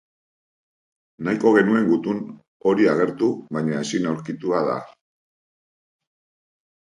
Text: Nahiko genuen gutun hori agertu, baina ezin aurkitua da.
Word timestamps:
Nahiko 1.25 1.49
genuen 1.57 1.83
gutun 1.89 2.23
hori 2.71 2.89
agertu, 2.93 3.29
baina 3.57 3.77
ezin 3.81 4.09
aurkitua 4.13 4.63
da. 4.69 4.79